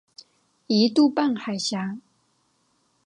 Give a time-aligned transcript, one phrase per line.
[0.65, 1.99] 一度半海峡。